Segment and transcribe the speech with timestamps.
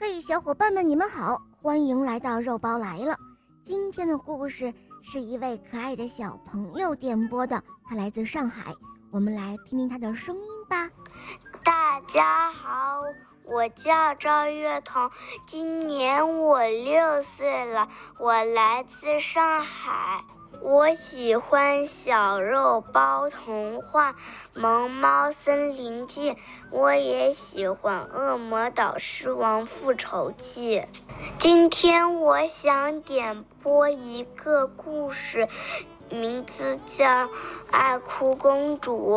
[0.00, 3.18] 嘿，小伙伴们，你们好，欢迎来到肉包来了。
[3.64, 8.72] 今天的故事是一位可爱的小朋友点播的，他来自上海，
[9.10, 10.88] 我们来听听他的声音吧。
[11.64, 13.02] 大家好，
[13.44, 15.10] 我叫赵月彤，
[15.44, 17.88] 今年我六岁了，
[18.20, 20.24] 我来自上海。
[20.60, 24.12] 我喜欢《小肉包童话》
[24.54, 26.32] 《萌猫森林记》，
[26.70, 30.80] 我也喜欢《恶魔岛狮王复仇记》。
[31.38, 35.48] 今天我想点播一个故事，
[36.10, 37.04] 名字叫
[37.70, 39.14] 《爱哭公主》。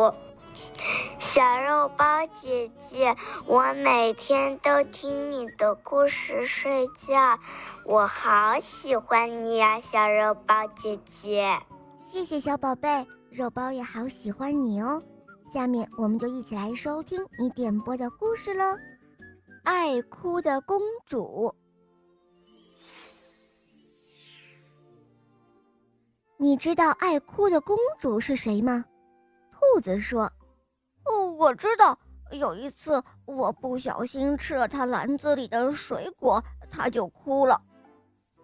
[1.18, 3.16] 小肉包姐姐，
[3.46, 7.38] 我每天都听你的故事睡觉，
[7.86, 11.58] 我好喜欢你呀，小肉包姐姐。
[12.00, 15.02] 谢谢小宝贝，肉包也好喜欢你哦。
[15.50, 18.64] 下面我们就一起来收听你点播的故事喽，
[19.62, 21.54] 《爱哭的公主》。
[26.36, 28.84] 你知道爱哭的公主是谁吗？
[29.52, 30.30] 兔子说。
[31.42, 31.98] 我知道，
[32.30, 36.40] 有一次我不小心吃了他篮子里的水果，
[36.70, 37.60] 他就哭了。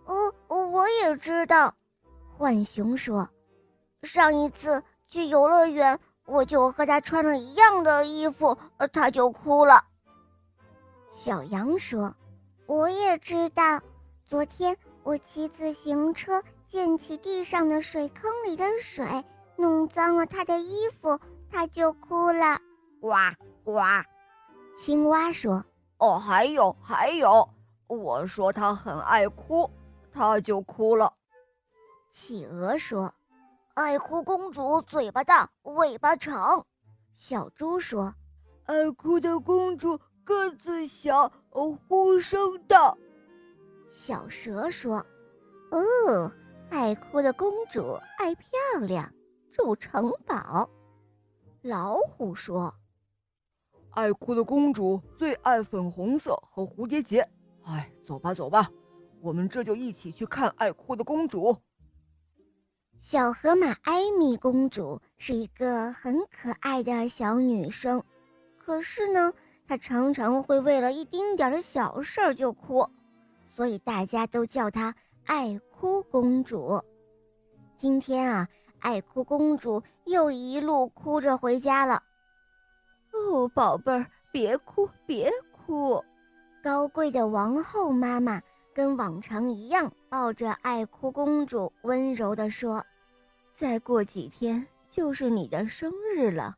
[0.04, 1.72] 哦，我也知道，
[2.38, 3.28] 浣熊说，
[4.02, 5.96] 上一次去游乐园，
[6.26, 8.58] 我就和他穿了一样的衣服，
[8.92, 9.84] 他就哭了。
[11.12, 12.12] 小羊说，
[12.66, 13.80] 我也知道，
[14.26, 19.24] 昨天我骑自行车溅起地上的水坑里的水，
[19.56, 21.16] 弄脏了他的衣服。
[21.50, 22.60] 他就哭了，
[23.00, 23.10] 呱
[23.64, 23.80] 呱。
[24.76, 25.64] 青蛙说
[25.98, 27.48] ：“哦，还有还有，
[27.86, 29.70] 我说它很爱哭，
[30.12, 31.12] 它就哭了。”
[32.10, 33.12] 企鹅说
[33.74, 36.64] ：“爱哭公主嘴巴大，尾巴长。”
[37.14, 38.14] 小猪说
[38.64, 42.96] ：“爱哭的公主个子小，呼声大。”
[43.90, 45.04] 小蛇说
[45.70, 46.32] ：“哦，
[46.70, 48.48] 爱哭的公主爱漂
[48.82, 49.12] 亮，
[49.50, 50.68] 住城堡。”
[51.62, 52.72] 老虎说
[53.90, 57.20] ：“爱哭的公主最爱粉红色和蝴蝶结。
[57.64, 58.70] 哎，走吧，走吧，
[59.20, 61.56] 我们这就一起去看爱哭的公主。”
[63.00, 68.02] 小河马艾米公主是一个很可爱的小女生，
[68.56, 69.32] 可是呢，
[69.66, 72.88] 她常常会为了一丁点的小事儿就哭，
[73.46, 74.94] 所以大家都叫她
[75.24, 76.82] 爱哭公主。
[77.76, 78.48] 今天啊。
[78.80, 82.00] 爱哭公主又一路哭着回家了。
[83.18, 86.02] 哦，宝贝儿，别哭，别哭！
[86.62, 88.40] 高贵的王后妈妈
[88.72, 92.84] 跟往常一样，抱着爱哭公主，温柔地说
[93.54, 96.56] ：“再过几天就是你的生日了，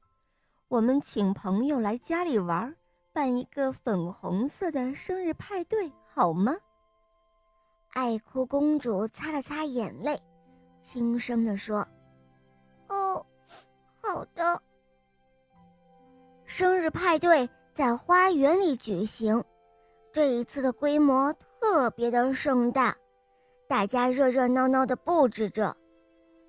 [0.68, 2.74] 我们请朋友来家里玩，
[3.12, 6.54] 办一个粉红色的生日派对，好吗？”
[7.92, 10.20] 爱哭公主擦了擦眼泪，
[10.80, 11.86] 轻声地说。
[12.88, 13.24] 哦，
[14.00, 14.62] 好的。
[16.52, 19.42] 生日派对在花园里举行，
[20.12, 22.92] 这一次的规模特别的盛大，
[23.68, 25.74] 大家热热闹闹的布置着。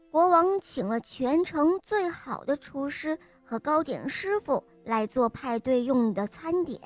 [0.10, 6.82] 国王请了全城最好的厨师和糕点师傅来做派对用的餐点。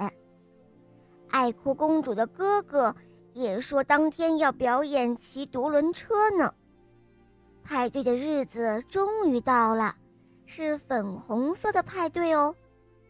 [1.29, 2.93] 爱哭公主的哥哥
[3.31, 6.53] 也说，当天要表演骑独轮车呢。
[7.63, 9.95] 派对的日子终于到了，
[10.45, 12.53] 是粉红色的派对哦。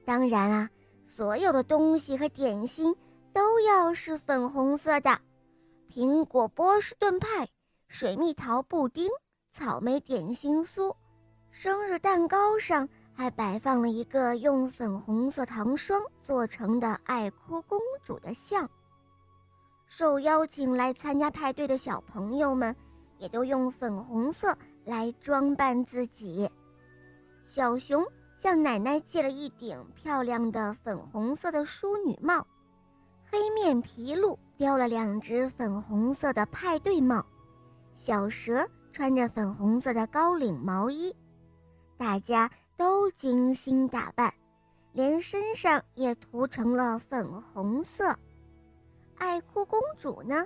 [0.06, 0.70] 当然啦，
[1.08, 2.96] 所有的东西和点心
[3.34, 5.20] 都要是粉红色的：
[5.90, 7.48] 苹果波士顿派、
[7.88, 9.10] 水蜜桃布丁、
[9.50, 10.96] 草莓点心酥。
[11.52, 18.70] 生日蛋糕上还摆放了一个用粉红色糖霜做成的爱哭公主的像。
[19.88, 22.76] 受邀请来参加派对的小朋友们。
[23.18, 26.50] 也都用粉红色来装扮自己。
[27.46, 32.46] 小熊向奶奶借了一顶漂亮的粉红色的淑女帽，
[33.32, 37.26] 黑面皮鹿叼了两只粉红色的派对帽，
[37.94, 41.16] 小蛇穿着粉红色的高领毛衣，
[41.98, 44.34] 大家都精心打扮，
[44.92, 48.14] 连身上也涂成了粉红色。
[49.18, 50.46] 爱哭公主呢？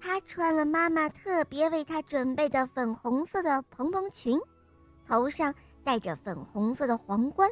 [0.00, 4.36] 她穿了妈妈特别为她准备的粉红色的蓬蓬裙，
[5.06, 5.54] 头上
[5.84, 7.50] 戴着粉红色的皇冠，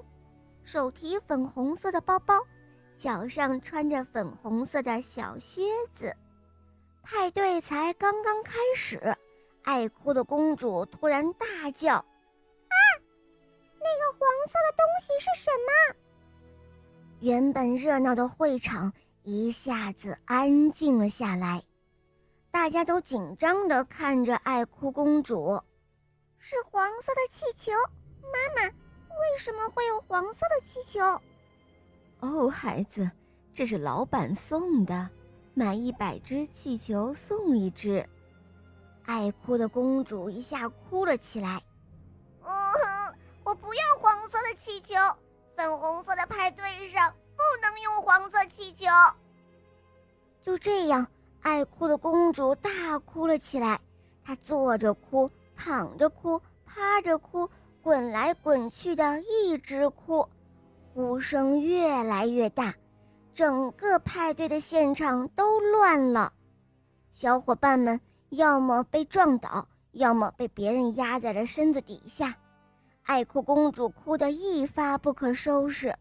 [0.64, 2.38] 手提粉红色的包包，
[2.96, 5.62] 脚上穿着粉红色的小靴
[5.94, 6.14] 子。
[7.02, 9.16] 派对才刚刚开始，
[9.62, 12.76] 爱哭的公主突然大叫：“啊，
[13.78, 15.96] 那个黄色的东西是什么？”
[17.20, 18.92] 原本热闹的会场。
[19.22, 21.62] 一下子安静了下来。
[22.50, 25.62] 大家都紧张地看着爱哭公主。
[26.38, 27.70] 是黄色的气球，
[28.22, 31.00] 妈妈，为什么会有黄色的气球？
[32.20, 33.10] 哦，孩子，
[33.54, 35.08] 这是老板送的，
[35.54, 38.08] 买一百只气球送一只。
[39.04, 41.62] 爱哭的公主一下哭了起来。
[42.42, 42.50] 哦，
[43.44, 44.94] 我不要黄色的气球，
[45.56, 48.86] 粉红色的派对上不能用黄色气球。
[50.42, 51.06] 就这样。
[51.42, 53.80] 爱哭的公主大哭了起来，
[54.22, 57.48] 她坐着哭，躺着哭，趴着哭，
[57.82, 60.26] 滚来滚去的一直哭，
[60.92, 62.74] 呼声越来越大，
[63.32, 66.32] 整个派对的现场都乱了。
[67.12, 68.00] 小伙伴们
[68.30, 72.36] 要么被撞倒，要么被别人压在了身子底下。
[73.02, 75.94] 爱哭公主哭得一发不可收拾，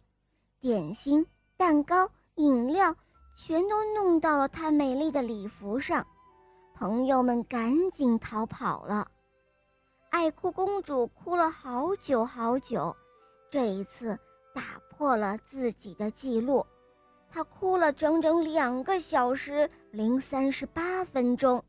[0.60, 1.26] 点心、
[1.58, 2.96] 蛋糕、饮料。
[3.36, 6.06] 全都弄到了她美丽的礼服上，
[6.76, 9.08] 朋友们赶紧逃跑了。
[10.10, 12.96] 爱哭公主哭了好久好久，
[13.50, 14.18] 这一次
[14.54, 16.66] 打破了自己的记录，
[17.30, 21.64] 她哭了整整两个小时零三十八分钟。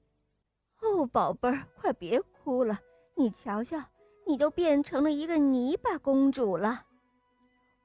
[0.81, 2.79] 哦，宝贝儿，快别哭了，
[3.15, 3.79] 你瞧瞧，
[4.27, 6.83] 你都变成了一个泥巴公主了。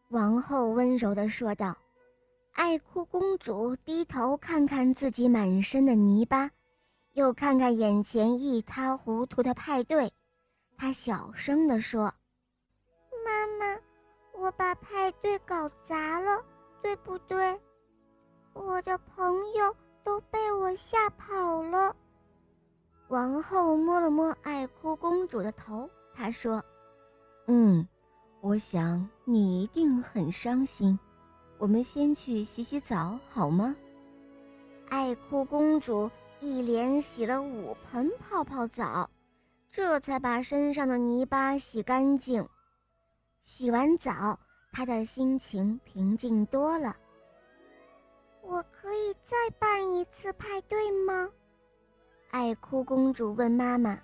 [0.09, 1.75] 王后温柔地说道。
[2.53, 6.49] 爱哭公主低头看看自己满身的泥巴，
[7.11, 10.13] 又看看眼前一塌糊涂的派对，
[10.77, 12.13] 她小声地说
[13.25, 13.79] ：“妈妈，
[14.33, 16.43] 我把派对搞砸了，
[16.81, 17.59] 对不对？
[18.53, 21.95] 我的朋友都被我吓跑了。”
[23.09, 26.63] 王后摸了摸爱哭公主的头，她说
[27.47, 27.87] ：“嗯，
[28.41, 30.97] 我想你一定很伤心。”
[31.57, 33.73] 我们先去洗洗澡好吗？
[34.89, 36.11] 爱哭公主
[36.41, 39.09] 一连洗了五盆泡泡澡，
[39.75, 42.47] 这才把身上的泥巴洗干净。
[43.43, 44.39] 洗完澡，
[44.71, 46.95] 她的心情平静多了。
[48.41, 51.29] 我可以再办一次派对吗？
[52.31, 53.99] 爱哭公主问妈妈。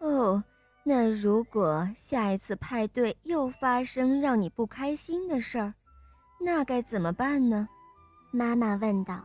[0.00, 0.44] 哦，
[0.82, 5.72] 那如果下一次派对又发生让你不开心的事儿？
[6.38, 7.66] 那该怎么办呢？
[8.30, 9.24] 妈妈问道。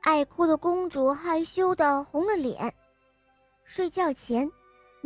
[0.00, 2.72] 爱哭的公主害羞的红了脸。
[3.66, 4.50] 睡觉前，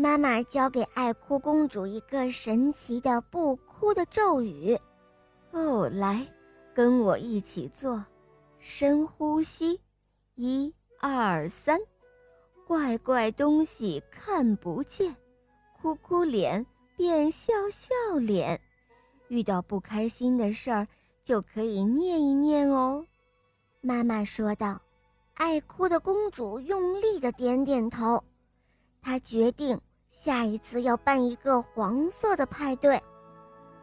[0.00, 4.74] 妈妈教给爱哭公主一个神奇的不哭的咒语。
[5.50, 6.26] 哦，来，
[6.72, 8.02] 跟我一起做，
[8.58, 9.78] 深呼吸，
[10.36, 11.78] 一二三，
[12.66, 15.14] 怪怪东西看不见，
[15.82, 16.64] 哭哭脸
[16.96, 18.58] 变笑笑脸，
[19.28, 20.88] 遇到不开心的事儿。
[21.22, 23.06] 就可以念一念哦，
[23.82, 24.80] 妈妈说道。
[25.34, 28.24] 爱哭的公主用力的点点头，
[29.02, 29.78] 她决定
[30.10, 33.02] 下一次要办一个黄色的派对。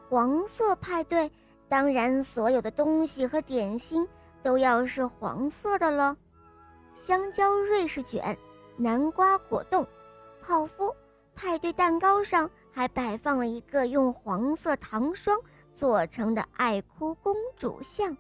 [0.10, 1.32] 黄色派对，
[1.68, 4.08] 当然所有的东西和点心
[4.44, 6.16] 都要是黄色的了。
[6.96, 8.38] 香蕉瑞士卷、
[8.76, 9.86] 南瓜果冻、
[10.42, 10.96] 泡芙，
[11.36, 15.38] 派对蛋糕上还摆放了一个用黄色糖霜。
[15.74, 18.18] 做成的爱哭公主像，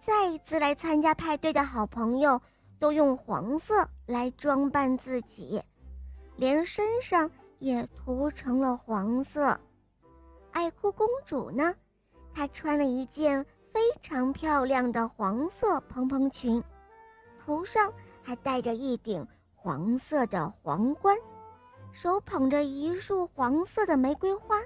[0.00, 2.40] 再一次来参加派对的好朋友
[2.78, 5.62] 都用黄色来装扮自己，
[6.36, 9.58] 连身上也涂成了黄色。
[10.52, 11.74] 爱哭公主呢，
[12.32, 16.62] 她穿了一件非常漂亮的黄色蓬蓬裙，
[17.38, 21.16] 头上还戴着一顶黄色的皇冠，
[21.92, 24.60] 手捧着一束黄色的玫瑰花，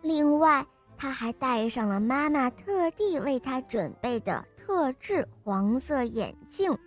[0.00, 0.66] 另外。
[0.94, 6.78] 他还戴上了妈妈特地为他准备的特制黄色眼镜。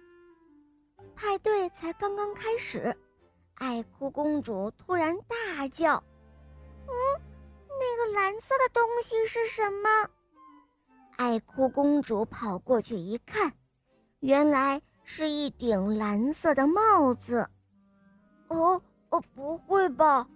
[1.15, 2.95] 派对才刚刚开始，
[3.55, 6.01] 爱哭公主突然大叫
[6.87, 6.93] ：“嗯，
[7.67, 9.89] 那个蓝色的东西是什么？”
[11.17, 13.51] 爱哭公主跑过去一看，
[14.19, 17.49] 原来是一顶蓝色的帽子。
[18.49, 20.27] 哦哦，不会吧？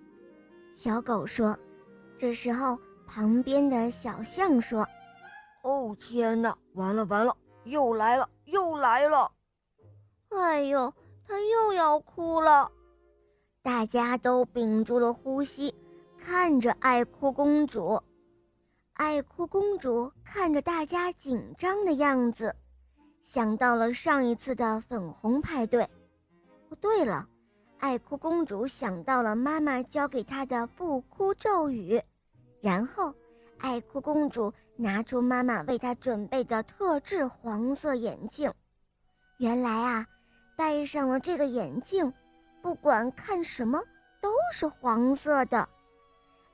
[0.73, 1.57] 小狗说。
[2.17, 2.77] 这时候。
[3.11, 4.87] 旁边的小象说
[5.65, 9.31] ：“哦天哪，完了完了，又来了又来了！
[10.29, 10.93] 哎呦，
[11.27, 12.71] 它又要哭了！”
[13.61, 15.73] 大家都屏住了呼吸，
[16.17, 18.01] 看着爱哭公主。
[18.93, 22.55] 爱哭公主看着大家紧张的样子，
[23.21, 25.83] 想到了上一次的粉红派对。
[26.69, 27.27] 哦，对了，
[27.79, 32.01] 爱哭公主想到了妈妈教给她的不哭咒语。
[32.61, 33.13] 然后，
[33.57, 38.51] 爱哭公主拿出妈妈为她准备的特制黄色眼镜。
[39.37, 40.05] 原来啊，
[40.57, 42.11] 戴上了这个眼镜，
[42.61, 43.81] 不管看什么
[44.21, 45.67] 都是黄色的。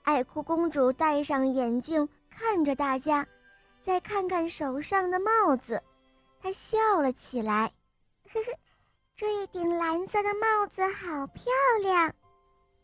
[0.04, 3.26] 爱哭公主戴上眼镜，看着大家，
[3.80, 5.82] 再看看手上的帽子，
[6.42, 7.72] 她笑了起来。
[8.32, 8.60] 呵呵，
[9.16, 11.46] 这一顶蓝色的帽子好漂
[11.82, 12.14] 亮。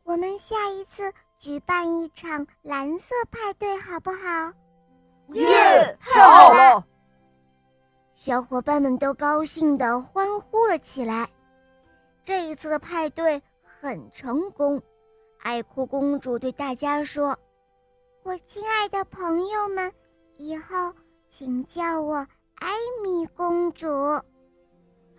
[0.03, 4.51] 我们下一次举办一场蓝色派对，好不好？
[5.29, 5.97] 耶！
[6.01, 6.87] 太好了！
[8.15, 11.29] 小伙伴们都高兴地欢呼了起来。
[12.31, 13.41] 这一次的派对
[13.81, 14.81] 很成功。
[15.39, 17.37] 爱哭公主对大家说
[18.23, 19.91] ：“我亲爱的朋友们，
[20.37, 20.93] 以后
[21.27, 22.69] 请叫我艾
[23.03, 23.85] 米公主。”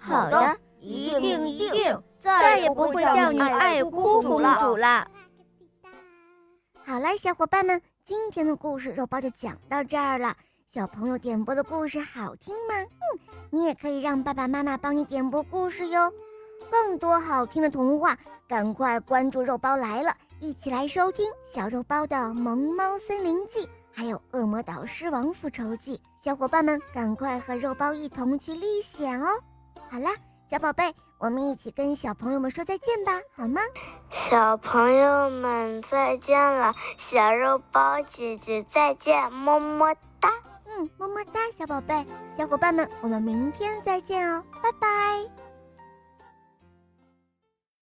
[0.01, 5.07] 好的，一定一定，再也不会叫你爱哭公主了。
[6.83, 10.35] 好了，小伙伴们，今天的故事肉包就讲到这儿了。
[10.67, 12.75] 小朋友点播的故事好听吗？
[12.81, 16.11] 嗯，你也可以让爸爸妈妈帮你点播故事哟。
[16.71, 18.17] 更多好听的童话，
[18.49, 23.61] 赶快关注肉包来了，一起来收听小肉包的《萌猫森林记》，
[23.93, 25.97] 还有《恶魔岛狮王复仇记》。
[26.23, 29.29] 小伙伴们，赶快和肉包一同去历险哦！
[29.91, 30.11] 好啦，
[30.51, 33.61] 小宝贝，我们一起跟小朋友们说再见吧，好吗？
[34.11, 40.31] 小朋友们再见了，小肉包姐姐再见，么么哒。
[40.67, 45.42] 嗯，么么哒，小宝贝，小伙伴们，我们明天再见哦，拜拜。